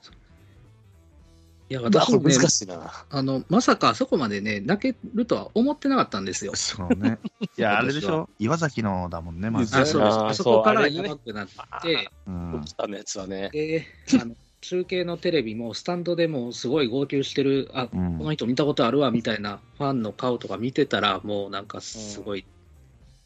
[1.69, 2.93] いや、私もね、難しいな。
[3.09, 6.55] あの、まさかあそこまでね、泣けるとは思ってなかったんですよ。
[6.55, 7.19] そうね。
[7.57, 8.29] いや、あれでしょ？
[8.39, 9.77] 岩崎のだもんね、まず。
[9.77, 11.47] あそあそこからやばくなっ
[11.81, 12.63] て、うん。
[12.77, 13.49] あのやつはね。
[13.51, 22.45] で、あの 中継のテレビもスタンドでもすごい号泣してる、あ、うんこの人見たことあるわみたいなファンの顔とか見てたら、もうなんかすごい、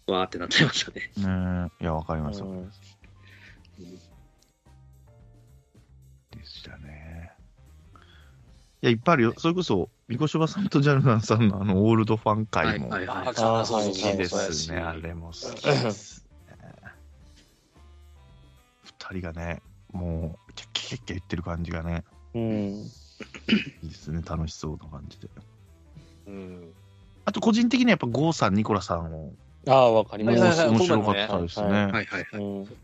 [0.07, 1.11] わーってなっちゃいましたね。
[1.17, 2.41] ねえいや、わかります。
[2.41, 2.71] うん
[6.31, 7.31] でしたね。
[8.81, 9.33] いや、いっぱいあるよ。
[9.37, 13.35] それこそ、みこしばさんとジャルナンさんのあの、オールドファン会も、はいはいはい。
[13.37, 14.79] あ好きですね。
[14.79, 16.57] あれも好きですね。
[18.83, 19.61] 二人がね、
[19.91, 22.41] もう、キャッキャッキャッキャ言ってる感じがね、うん。
[22.41, 22.81] い
[23.83, 24.21] いですね。
[24.25, 25.29] 楽しそうな感じで。
[26.27, 26.73] うん。
[27.25, 29.33] あと、個人的にはやっぱ、ゴーさん、ニコラさんを、
[29.67, 30.39] ああ、わかります。
[30.39, 31.77] はいはいはい面白かったですはいね。
[31.83, 32.25] はいはいはい。
[32.33, 32.77] うん。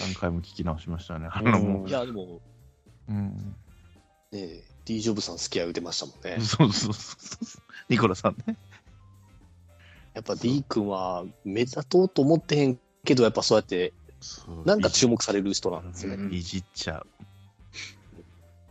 [0.00, 1.28] 何回も聞き直しましたね。
[1.30, 2.40] あうんの、もいや、でも、
[3.08, 3.54] う、うん。
[4.32, 6.44] ね D・ ジョブさん好きや言うてましたもんね。
[6.44, 7.62] そうそうそうそう。
[7.88, 8.56] ニコラさんね。
[10.14, 13.97] やっぱ D 君は目立とうと思ってへんけど、やっぱそうやって、そう
[14.64, 16.14] なんか注目される人なんですね。
[16.14, 17.06] うんいじっちゃう。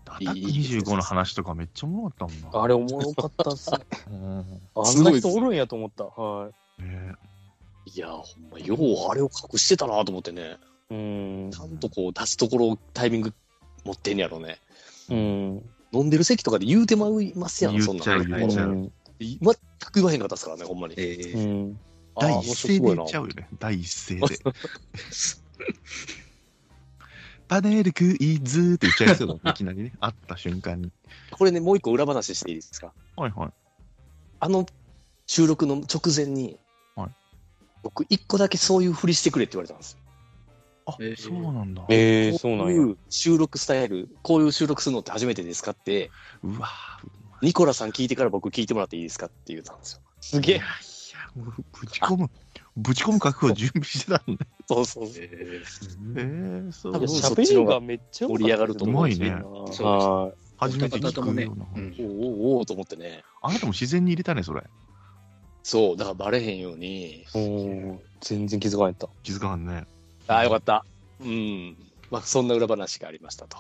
[0.09, 2.61] アいいタック25の話とかめっちゃおもろかったもんな。
[2.63, 3.77] あれおもろかったっすね。
[4.09, 6.05] うんあんな人おるんやと思った。
[6.05, 7.13] はね
[7.85, 10.57] いや、ほんま、ようあれを隠してたなと思ってね。
[10.91, 10.93] い。
[10.93, 10.97] う
[11.47, 11.59] んち。
[11.59, 13.33] ゃんとこう出すところ、タイミング
[13.85, 14.57] 持ってんやろね。
[15.09, 15.69] うん。
[15.93, 18.27] 飲んでる席とかで言うてまいますやん、言そんなっちゃう、ん。
[18.29, 18.69] 言っちゃう。
[18.69, 18.91] うん。
[19.19, 19.55] 全く
[19.95, 20.95] 言わへんかったですからね、ほんまに。
[20.97, 21.79] えうーん。
[22.19, 23.25] 第一声で言っちゃう。
[23.25, 23.47] うよね。
[23.59, 24.39] 第一声で。
[27.47, 29.93] パネルクイズって言っちゃいそういきなりね。
[30.01, 30.91] 会った瞬間に。
[31.31, 32.91] これね、もう一個裏話していいですか？
[33.15, 33.49] はいはい。
[34.39, 34.65] あの
[35.25, 36.57] 収録の直前に、
[36.95, 37.11] はい
[37.83, 39.97] 僕、一個だけそういうふりしてくれって言われたんです。
[40.87, 41.85] あ、えーそうなんだ。
[41.89, 42.75] ええ、そうなんや。
[42.75, 46.11] こういう収録スタイル、こういう収録するのって初めてですかって、
[46.43, 46.69] うわ
[47.41, 50.01] ニコラさん聞いてから僕聞いてもらっていいですかって言ったんですよ。
[50.21, 50.61] すげえ。
[51.37, 52.29] ぶち込む。
[52.75, 54.45] ぶち込む覚悟を準備してたんだ。
[54.67, 55.23] そうそうそう。
[55.23, 55.29] え
[56.15, 59.15] えー、そう多分喋りがめっちゃ盛り上がると思うね
[59.71, 62.01] そうは初めて聞くような話。
[62.01, 63.23] うんおーおーおーと思ってね。
[63.41, 64.63] あなたも自然に入れたね、それ。
[65.63, 67.21] そう、だからバレへんように。
[67.21, 67.25] い。
[67.35, 67.99] うん。
[68.21, 69.85] 全然気づかなかっ気づかんね。
[70.27, 70.85] ああ、よかった。
[71.19, 71.77] うん。
[72.09, 73.57] まあ、そんな裏話がありましたと。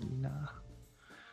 [0.00, 0.30] いいな。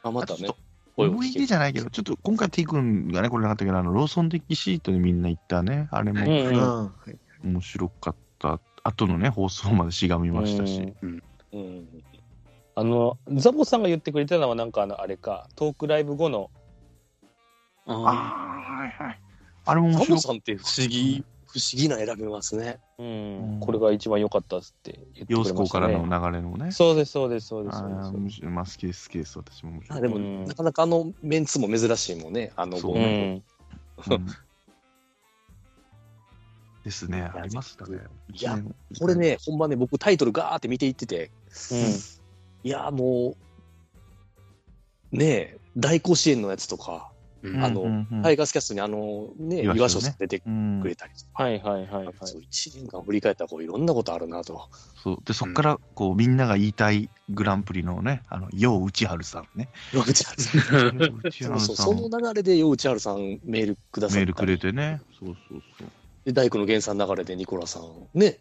[0.04, 0.50] まあ、またね
[0.98, 6.20] 思い出じゃないけど、ちょっと今回 T 君がね、これなかったけど、あの、ローソンデッキシートでみんな行ったね、あれた。
[6.20, 6.56] もうんうん。
[6.56, 8.60] あはい面白かった。
[8.84, 10.94] 後のね、放送までしがみましたし。
[11.02, 11.88] うんうん。
[12.76, 19.20] あの、ザボさんが言ってくれたのは、なんかあの、あれか、トークライブ後の、ー、ああ、あはいはい。
[19.66, 21.24] あれも面タ白かっモさんって不思議、
[21.56, 22.80] 不思議な選びますね。
[22.98, 25.42] うん、うんこれが一番良かったっすって言ってた。
[25.42, 25.94] くれました、ね。
[25.94, 26.72] 洋子からの流れのね。
[26.74, 27.78] そうです、そうです、そうです。
[27.78, 27.82] あ
[28.50, 29.82] まあ、好きです、好きです、私も。
[29.88, 32.52] あでも、うんなかなかあのメンツも珍しいもんね。
[32.58, 33.44] あの、そううねん。
[34.12, 34.26] うん
[36.84, 38.00] ですね、ありましたね。
[38.34, 38.60] いや
[39.00, 41.32] これ、ね、ほんまね、僕タイトルガーって見ていってて、
[42.64, 43.36] いや、も
[45.14, 47.15] う、ねえ、大甲子園のやつとか、うん
[47.62, 52.14] あのタイガースキャストにあの、ね、岩所さん出てうんくれたりとか、はいはいはいはい。
[52.24, 54.70] そう1年間振り返ったらこういろんなことあるなと。
[55.04, 59.70] そうでそこからこうみんなが言いたいグランプリのね、あの、よう内春さんね。
[59.94, 65.02] ようちはるさん内そうそうその流れで、ようちはるさんメールくださったりメールくれてね。
[65.20, 65.90] そうそうそう。
[66.26, 68.40] で、大工の源さん流れでニコラさん、ね、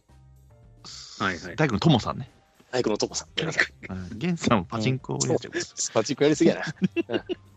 [1.18, 1.56] はいはい。
[1.56, 2.30] 大工のともさんね。
[2.74, 3.28] 大工のトモさん。
[3.36, 5.92] ごめんなさんゲンさんはパチンコを入れてます。
[5.92, 6.62] パチンコやりすぎやな。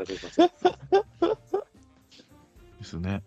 [0.00, 1.62] うんごめんなさい
[2.78, 3.22] ですね。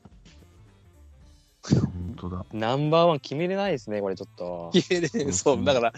[1.64, 2.46] 本当だ。
[2.54, 4.72] ナンバーワン決めれないですね、これちょっと。
[4.74, 5.94] いやねそう、だから、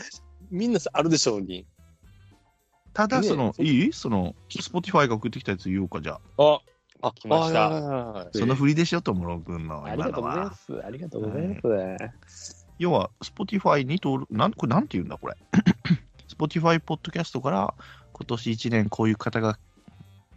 [0.52, 1.66] みんなさあるでしょうに。
[2.94, 3.94] ただ、ねその、いい？
[3.94, 6.44] その、Spotify が送ってきたやつ言おうか、じゃあ。
[6.44, 6.62] あ、
[7.02, 9.86] あ来ましたその振りでしょ、ともろくんの。
[9.86, 10.86] ありがとうございます。
[10.86, 12.68] ありがとうございます。
[12.80, 15.36] 要は、Spotify に登録、なん、これなんて言うんだ、これ。
[16.30, 17.74] Spotify ポッドキャストから
[18.12, 19.58] 今年1年こういう方が、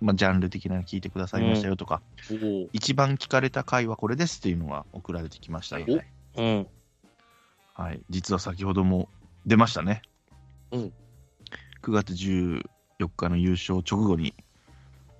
[0.00, 6.06] まあ、ジャンル的なの聞いてくださいましたよとか、お一番聞かれた回はこれですっていうのが送られてきましたので、
[6.36, 6.66] うん。
[7.74, 9.08] はい、実は先ほども
[9.46, 10.02] 出ましたね。
[10.72, 10.92] うん
[11.82, 12.62] 9月14
[13.16, 14.34] 日の優勝直後に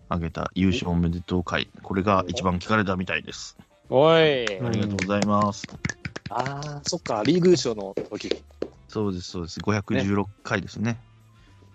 [0.08, 3.56] 挙げた優勝おめでとう会、これが一番聞かれたみたいです。
[3.88, 4.60] おい。
[4.60, 5.68] ありがとうございます。
[6.28, 8.32] ああ、そっか、リーグ優勝の時。
[8.88, 9.60] そうです、そうです。
[9.60, 10.98] 516回ですね。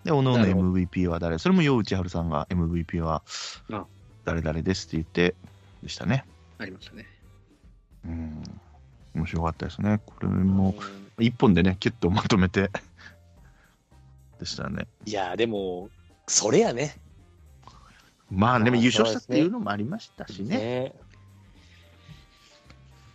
[0.04, 1.38] で、おのおの MVP は誰？
[1.38, 3.22] それも陽内春さんが MVP は
[3.70, 3.86] あ
[4.24, 5.34] 誰々ですって言って
[5.82, 6.24] でしたね。
[6.58, 7.06] ありましたね。
[8.06, 8.42] うん。
[9.14, 10.00] 面白かったですね。
[10.04, 10.74] これも
[11.18, 12.70] 一本でね、キュッとまとめて
[14.40, 14.86] でしたね。
[15.04, 15.90] いや、でも、
[16.26, 16.96] それやね。
[18.30, 20.56] まあ、でもまあ優勝したっていうのもありましたしね。
[20.56, 20.94] ね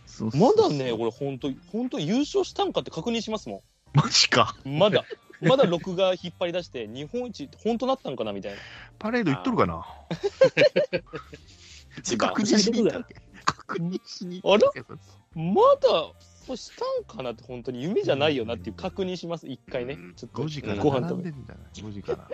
[0.06, 4.56] そうそうまだね、俺、本当本当優勝したんかって確認しますもマジか。
[4.64, 4.78] ん。
[4.78, 5.04] まだ。
[5.40, 8.58] まだ録画引っ張り出して、日本一、本当なったんかなみたいな。
[8.98, 9.86] パレード行っとるかな？
[12.18, 13.14] 確認しに行ったっけ？
[13.44, 14.82] 確認しに行ったけ？
[14.82, 14.96] ど
[15.34, 16.14] まだ、こ
[16.48, 19.96] れしたんかなって、本当に夢じゃないよなっていう確認します、一回ね。
[20.16, 22.28] ちょっと、5時からご飯食べ並んでるんじゃない ?5 時から。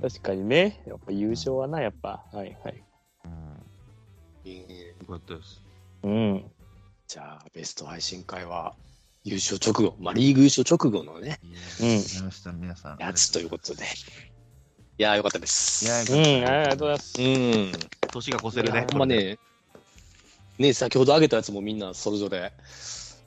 [0.08, 0.82] 確かにね。
[0.86, 2.24] やっぱ優勝はな、やっぱ。
[2.32, 2.84] はいはい。
[3.24, 3.32] うん。
[4.48, 5.64] よかったです。
[6.04, 6.48] うん。
[7.08, 8.76] じゃあ、ベスト配信会は、
[9.24, 12.98] 優勝直後、まあ、リーグ優勝直後のね、いやー皆さん、皆さん。
[12.98, 13.84] やつということで。
[14.98, 15.84] いやー、よかったです。
[15.84, 17.20] いやうん、ありがとうございます。
[17.20, 17.72] うん。
[18.10, 18.86] 年が越せるね。
[18.90, 19.00] ほん。
[19.00, 19.38] まね、
[20.58, 21.78] ね、先ほど挙げたやつもみん。
[21.78, 22.52] なそれぞれ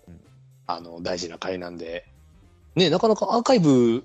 [0.08, 0.20] うん、
[0.66, 1.78] あの、大事な回なん。
[1.78, 2.06] で、
[2.76, 4.04] ね、なかなかアーカイブ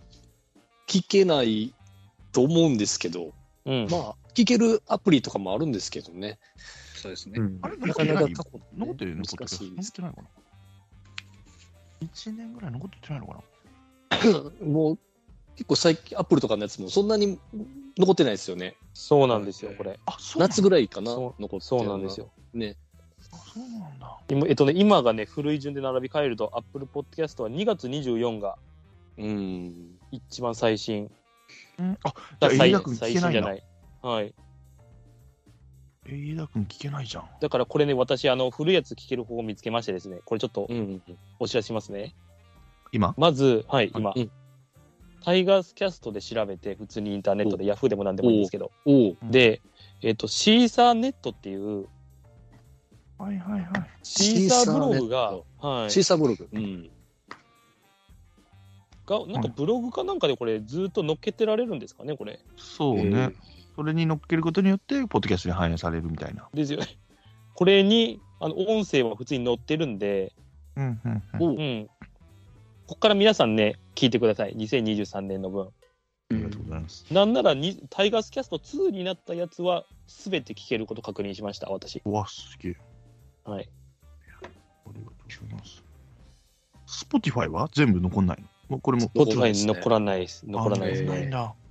[0.86, 1.72] 聞けない
[2.32, 2.76] と思うん。
[2.76, 3.32] ですけど、
[3.64, 3.86] うん。
[3.90, 5.72] まあ、聞けるアプリとかもあるん。
[5.72, 6.38] ですけどね。
[6.94, 7.38] そうですね。
[7.38, 7.58] うん。
[7.62, 10.28] あれなかなか過去残ってるよね、難しいです残ってないかな
[12.02, 13.42] ?1 年ぐらい残ってないのか
[14.10, 14.50] な？
[14.66, 14.98] もう、
[15.56, 17.38] 結構最近、アップルとかのやつもそんなに
[17.98, 18.76] 残ってないですよね。
[18.94, 19.98] そうなんですよ、これ。
[20.06, 22.30] あ、そう夏ぐらいかな、そう残ってるそうなんですよ。。
[22.54, 22.76] ね。
[23.32, 24.18] あそうなんだ。
[24.28, 28.56] 今えっとね、今がね、古い順で並び替えると、Apple Podcast は2月24が
[29.18, 29.98] うん。
[30.12, 31.10] 一番最新。
[31.78, 33.12] うん、あ、じゃあ、最。
[33.12, 33.62] 新じゃない。
[34.02, 34.34] はい。
[36.16, 37.24] 飯田君聞けないじゃん。
[37.40, 41.02] だからこれね、私、あの、古いやつ聞ける方を見つけましてですね、これちょっとうん。
[41.38, 42.14] お知らせしますね。
[42.92, 43.14] 今？
[43.18, 44.30] まず、はい、今、うん
[45.20, 48.70] タイガースキャストで調べて、普通にインターネットで、ヤフーでもなんでもいいんですけど、
[49.24, 49.60] で、
[50.00, 51.88] えっと、シーサーネットっていう、
[53.18, 53.70] はいはいはい。
[54.04, 56.48] シーサーブログがシー、はいシー、サーブログ。
[56.52, 56.90] うん。
[59.06, 62.38] が、なんかブログかなんかでこれ、ずっと載っけてられるんですかね、これ。
[62.56, 63.32] そうね。
[63.78, 66.48] それに乗っけることによって、ポッドキャストに反映されるみたいな。
[66.52, 66.86] ですよね。
[67.54, 70.32] これに、あの、音声は普通に載ってるんで、
[70.74, 71.42] うんうんうん。
[71.42, 71.86] おううん。
[71.86, 74.56] ここから皆さんね、聞いてください。
[74.56, 75.68] 2023年の分。
[75.68, 75.70] あ
[76.32, 77.06] りがとうございます。
[77.14, 82.02] なんならに、タイガースキャスト2になったやつは、すべて聞けること確認しました、私。
[82.04, 82.76] うわ、すげえ。
[83.44, 83.70] はい。
[84.42, 84.48] ありが
[84.92, 85.84] とうございます。
[86.86, 88.48] スポティファイは全部残んないの？
[88.70, 89.08] もうこれも。
[89.14, 91.04] 残らない残らないですね残らないです。
[91.04, 91.67] 残らないですね。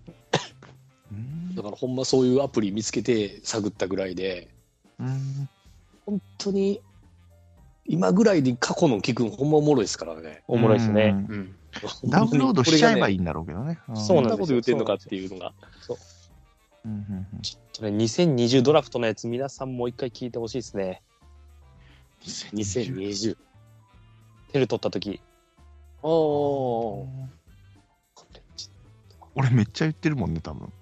[1.55, 1.63] だ。
[1.63, 4.47] からほんまそういうアプリ見つけて探ったぐらいで、
[4.99, 5.49] うん。
[6.05, 6.81] 本当に、
[7.85, 10.43] 今ぐらいで過去の聞くのほんまおもろいですからね。
[10.47, 11.15] おもろいですね。
[12.05, 13.15] ダウンロードしちゃえばいい。
[13.15, 13.79] いんだろうけどね。
[13.87, 15.53] うなんですよこんなこと言ってんのかっていうのが。
[16.85, 17.41] うんうんうん
[17.77, 21.03] それ2020ドラフトのやつ、皆さんもう一回聞いてほしいですね。
[22.23, 23.37] 2020。
[24.51, 25.21] テル取った時。
[26.01, 26.09] ああ。
[29.35, 30.73] 俺めっちゃ言ってるもんね、多分。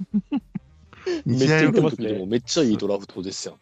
[1.24, 3.58] めっちゃ言ってますねめっちゃいいドラフトですよ。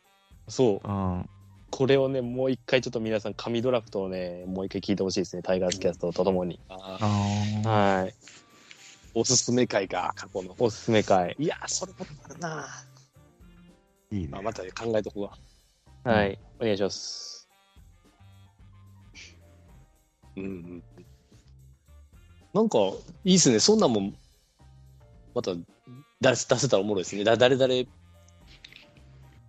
[0.48, 0.88] そう。
[0.88, 1.28] うん。
[1.70, 5.42] これをね、もう一回ちょっと皆さん、神ドラフトをね、もう一回聞いてほしいですね。
[5.42, 6.58] タイガースキャストとともに。
[6.68, 8.14] はい。
[9.14, 10.54] おすすめ会が過去の。
[10.58, 11.36] おすすめ会。
[11.38, 12.60] いやー、それもあるな。
[12.60, 12.84] あ、
[14.10, 14.42] いいねまあ、。
[14.42, 16.14] また考えとこうわ。
[16.14, 16.38] はい。
[16.58, 17.48] お願いします。
[20.36, 20.82] うんうん。
[22.54, 22.78] なんか、
[23.24, 23.60] いいっすね。
[23.60, 24.16] そんなんもん、
[25.34, 25.52] また
[26.20, 27.24] 出せ出せたらおもろいですね。
[27.24, 27.88] だ誰々、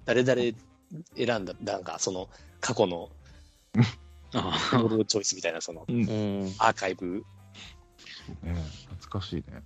[0.05, 0.41] 誰々
[1.15, 2.29] 選んだ、なんか、その、
[2.61, 3.09] 過去の
[4.33, 5.81] あボールチョイスみたいな、その。
[5.81, 7.23] アーカイブ。
[8.43, 8.53] ね
[8.99, 9.63] 懐かしいね。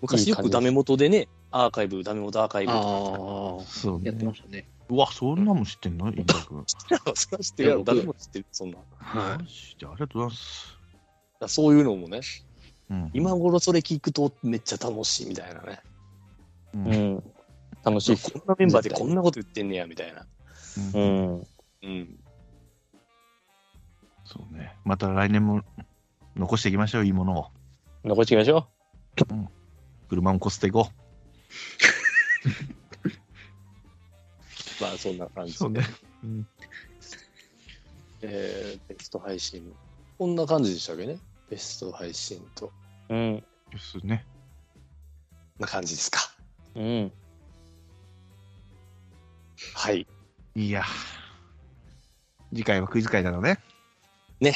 [0.00, 3.64] 昔よくダメ元でね、アーカイブ、ダメ元アーカイブあとー。
[3.64, 4.24] そうねやって。
[4.24, 4.66] ましたね。
[4.88, 6.10] うわ、そんなもん知ってんの？
[6.10, 6.64] 飯田君。
[6.64, 6.66] か。
[7.14, 7.84] それは知ってるやろ。
[7.84, 8.78] 誰も知ってる、そんな。
[8.98, 10.78] はマジでありがとうございます。
[11.40, 12.20] らそういうのもね、
[12.90, 15.80] うん今頃それ聞くとめっちゃ楽しいみたいなね。
[16.74, 17.32] ううんん。
[17.84, 18.30] 楽しいっす。
[18.32, 20.26] こんなメンバーでこんなこと言ってんねや、みたいな。
[20.94, 21.40] うん。
[21.82, 22.18] うん。
[24.24, 24.76] そうね。
[24.84, 25.62] また来年も
[26.36, 27.46] 残していきましょう、いいものを。
[28.04, 28.68] 残していきましょ
[30.08, 30.90] 車もこすっていこ
[34.80, 35.48] まあそんな感う。
[35.48, 35.82] じそうね。
[36.22, 36.46] うん。
[38.22, 39.72] えーベスト配信。
[40.18, 41.18] こんな感じでしたっけね
[41.50, 42.72] ベスト配信と。
[43.08, 43.14] う。
[43.14, 43.44] うん。
[43.70, 44.24] ですね。
[45.58, 46.20] な感じですか。
[46.74, 47.12] うん。
[49.74, 50.06] はい。
[50.54, 50.84] いや。
[52.50, 53.58] 次回はクイズ会なのね。
[54.40, 54.54] ね。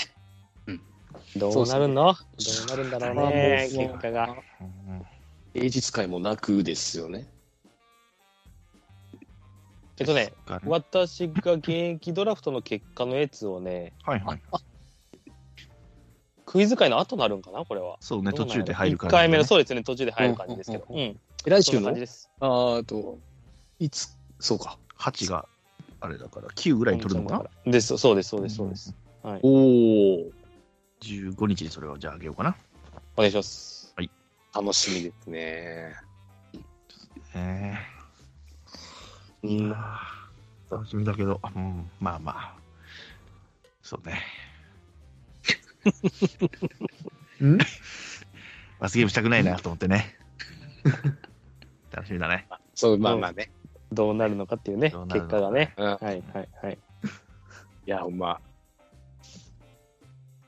[1.36, 2.14] どうなるの？
[2.14, 2.18] ど
[2.64, 4.36] うなるんだろうね、そう結果が。
[4.60, 5.06] うん
[5.52, 7.26] 平日会もなくですよね。
[9.98, 14.42] えっとね、がね私が現役ドラフトの結果のやつをね、はいはい。
[16.50, 17.96] クイズ会の後なるんかな、これは。
[18.00, 20.84] そうね、途中で入るから、1回目の、そうですね、途中で入る感じですけど。
[20.90, 21.20] ううん。
[21.46, 21.84] 来週の？
[21.86, 22.28] 感じです。
[22.40, 23.20] あと、
[23.78, 24.76] いつ、そうか。
[24.98, 25.46] 8が
[26.00, 27.70] あれだから、9ぐらいに取るのかな？
[27.70, 28.92] です、そうです、そうです、そうです。
[29.22, 29.40] はい。
[29.44, 30.32] おお、
[31.02, 32.56] 15日にそれをじゃああげようかな。
[33.16, 33.94] お願いします。
[34.52, 35.94] 楽しみですね。
[37.36, 37.74] え
[39.44, 39.70] うん。
[39.70, 39.76] ー、
[40.68, 42.54] 楽しみだけど、うん、まあまあ。
[43.82, 44.20] そうね。
[47.44, 47.58] ん？
[48.78, 50.16] 罰ゲームしたくないなと思ってね。
[51.92, 52.46] 楽しみだね。
[52.74, 53.50] そう、まあまあね。
[53.92, 55.74] どうなるのかっていうね、どうなるのか結果がね。
[55.76, 55.84] うん。
[55.84, 56.78] いはい、はい、はい。
[57.90, 58.40] や、ほんま。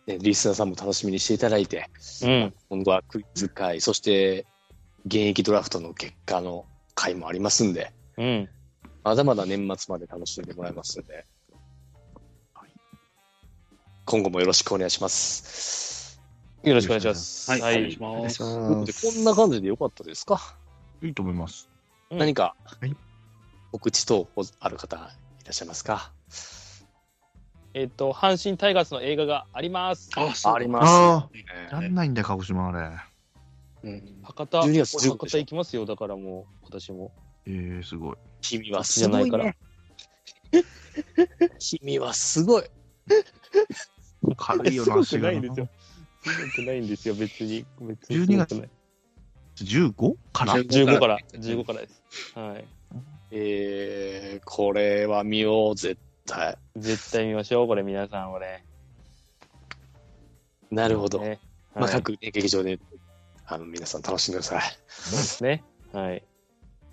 [0.07, 1.89] ね、リスナーさんも楽しみにしていただいて、
[2.23, 2.55] うん。
[2.71, 4.47] 今後はクイズ会、そして
[5.07, 6.65] 現役ドラフトの結果の
[6.95, 8.49] 会もありますんで、うん。
[9.05, 11.27] まだまだ年末まで楽しんでもらえますので、
[14.05, 16.21] 今後もよろしくお願いします。
[16.63, 17.51] よろしくお願いします。
[17.51, 18.01] はい、はいお願いし。
[18.01, 18.43] ます。
[18.43, 20.57] こんな感じでよかったですか、
[21.03, 21.69] いいと思います。
[22.11, 22.95] うん何かはい
[23.73, 24.29] 告知等
[24.61, 26.13] ある方いらっしゃいますか？
[27.75, 30.11] えっと、阪神タイガースの映画があります。
[30.17, 30.91] あ、そうあります。
[30.91, 31.29] ああ、
[31.73, 33.91] えやんないんだよ、鹿児島あれ。
[33.91, 37.13] うん博多、12月15博多行きますよ、だからもう、私も。
[37.47, 38.17] えー、すごい。
[38.43, 39.57] 君はじすごいゃないからね。
[41.59, 42.65] 君はすごい。
[44.37, 45.31] 軽いよな、足が。
[45.31, 47.65] すごくないんですよ、別に。
[47.81, 48.55] 別に12月？
[48.55, 48.71] すごくない
[49.57, 50.15] 15?
[50.33, 52.03] から15から、15からです。
[52.35, 52.65] はい。
[53.31, 56.57] えー、これは見よう、絶対。
[56.77, 58.65] 絶対見ましょう、これ、皆さん、これ。
[60.71, 61.21] なるほど。
[61.21, 61.39] ね。
[61.75, 62.79] まあ、はい各、ね、劇場で、
[63.47, 64.63] あの、皆さん楽しんでください。
[64.89, 65.65] そうですね。
[65.93, 66.25] はい。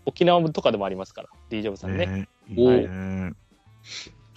[0.06, 2.06] 沖縄とかでもありますから、D ジョブさんね。
[2.06, 3.34] ねおいいね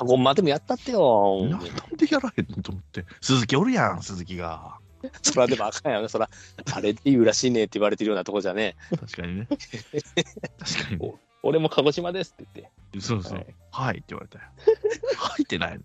[0.03, 1.47] あ、ごまでもやったってよ。
[1.49, 1.69] なんで
[2.11, 3.05] やらへんのと思って。
[3.21, 4.79] 鈴木おるやん、鈴木が。
[5.23, 6.09] そらでもあかんやろね。
[6.09, 6.29] そら、
[6.75, 8.77] あれって言うらしいねって言われてるようなとこじゃね。
[8.91, 9.47] 確かにね。
[9.47, 11.15] 確かにね。
[11.43, 13.01] 俺も鹿児島ですって言って。
[13.01, 13.47] そうそう。
[13.73, 14.45] ははいい、って言われたよ。
[15.17, 15.83] はいってないね。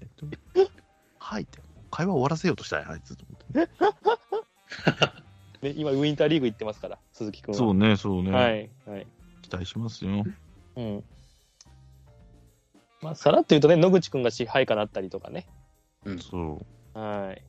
[1.17, 1.59] はいって。
[1.89, 3.67] 会話終わらせようとしたんや、あいつと思っ
[5.61, 5.69] て。
[5.73, 7.57] で 今、ウィンターリーグ行ってますから、鈴木君は。
[7.57, 8.31] そうね、そうね。
[8.31, 8.69] はい。
[8.85, 9.07] はい。
[9.41, 10.23] 期待しますよ。
[10.75, 11.03] うん。
[13.07, 15.47] まあ、さらっと言うとね、野口君が支配下なったりとかね。
[16.19, 16.61] そ
[16.93, 16.99] う。
[16.99, 17.41] はい。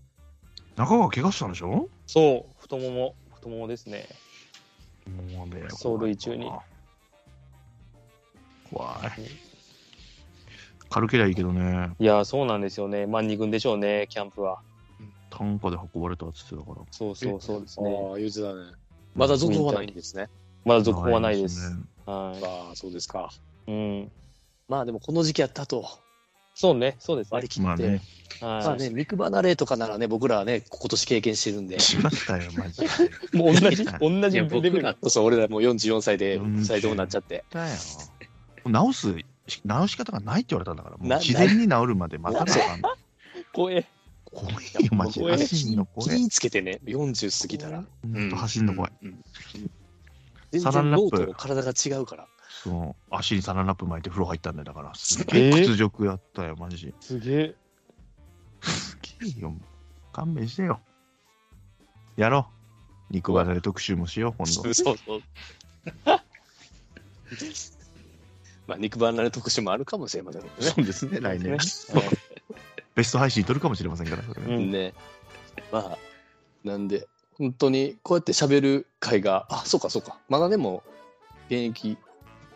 [0.77, 1.89] 中川怪我したんでしょ？
[2.07, 4.07] そう、太もも、太ももですね。
[5.37, 5.63] もうね。
[5.63, 6.49] 走塁中に
[8.71, 9.21] 怖い。
[10.89, 11.91] 軽けりゃいいけどね。
[11.99, 13.07] いや、そうなんですよね。
[13.07, 14.61] まあ、2軍でしょうね、キャンプは。
[15.29, 16.87] 担架で運ばれたって言ってたから。
[16.93, 17.91] そうそうそうですあね。
[18.15, 18.77] あ、言うてたね。
[19.17, 20.29] まだ続報はないんですね。
[20.65, 21.75] まだ続報はないです。
[21.75, 22.33] ねは
[22.69, 23.33] ああ、そうですか。
[23.67, 23.73] い。
[23.73, 24.13] うん。
[24.69, 25.89] まあでもこの時期やったと
[26.61, 27.49] そうね、そうですね割り。
[27.49, 28.03] 切って、まあね。
[28.41, 28.67] はい。
[28.67, 32.89] まあね、肉離れとかならね、僕らはね、今年経験してるんで、しましたよ、マジで。
[33.39, 34.97] もう同じ、同じレベル僕ら。
[35.01, 37.45] そうそう、俺らもう44歳で40再度になっちゃって。
[37.51, 37.77] だよ。
[38.65, 39.15] 直す、
[39.65, 42.83] 直し方がないって言われたんだから、もうな自然に治るまで待たなあかん。
[43.53, 43.87] 怖え。
[44.25, 45.31] 怖いよ、マジで。
[45.31, 46.17] 走んの怖い。
[46.19, 47.85] 気つけてね、40過ぎたら。
[48.03, 48.93] ほんと走んの怖い。
[49.03, 49.21] うん
[50.51, 52.27] 全サランラップ然脳と体が違うから。
[52.63, 53.15] そう。
[53.15, 54.95] 足にサランラップ巻いて風呂入ったんだよ、だから。
[54.95, 56.95] すげえ屈辱やったよ、マジ。
[57.01, 57.55] すげえ。
[58.63, 59.55] すげえよ。
[60.13, 60.81] 勘弁してよ。
[62.17, 62.49] やろ
[63.11, 63.13] う。
[63.13, 64.75] 肉離れ特集もしよう、今度。
[64.75, 65.23] そうそう。
[68.67, 70.73] まあ、肉離れ特集もあるかもしれませんけどね。
[70.73, 71.53] そうですね、来年。
[71.53, 71.59] ね
[72.95, 74.93] ベスト配信取るかもしれませんから、それねうんね。
[75.71, 75.99] まあ、
[76.65, 77.07] なんで、
[77.39, 80.19] 本当にこうやって喋る会が、あ、そうかそうか。
[80.29, 80.83] まだでも、
[81.47, 81.97] 現役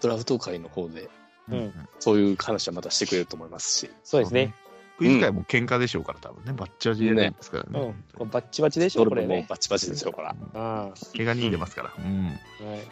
[0.03, 1.09] ドラフト会の方で、
[1.49, 3.91] うんそういう話はまたしてくれると思いますし。
[4.05, 4.55] そうですね。。
[4.99, 6.53] クイズ界も喧嘩でしょうから、多分ね。
[6.53, 7.95] バッチバチでですからうんね。。
[8.15, 9.47] これバッチバチでしょ、うこれね。
[9.49, 10.37] バチバチですよ、ほら。
[10.55, 11.93] あ怪我人出ますから。
[11.97, 12.39] うん。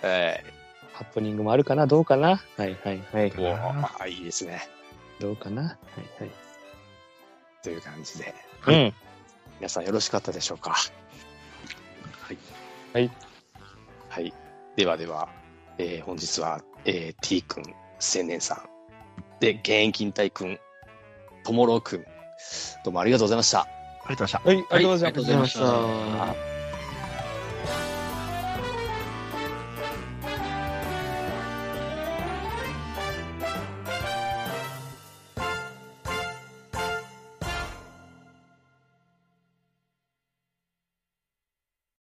[0.02, 0.08] あ。
[0.08, 0.24] はい。
[0.26, 0.44] はい。
[0.92, 1.86] ハプニングもあるかな？
[1.86, 2.42] どうかな？
[2.56, 3.26] はいはいはい。
[3.26, 4.62] おーあいいですね。
[5.18, 5.62] どうかな？
[5.62, 6.30] はいはい。
[7.62, 8.34] という感じで。
[8.60, 8.94] はいうん。
[9.58, 10.72] 皆さんよろしかったでしょうか？
[10.72, 12.38] はい。
[12.92, 13.10] はい。
[14.08, 14.34] はい。
[14.76, 15.28] ではでは、
[15.80, 18.58] えー本日は、えー T 君、青年さん、
[19.40, 20.58] で、現役引退君、
[21.44, 22.04] ともろう君、
[22.84, 23.60] どうもありがとうございました。
[23.60, 23.66] あ
[24.10, 24.38] りがとうございました。
[24.44, 26.49] はい、ありがとうございましたありがとうございました。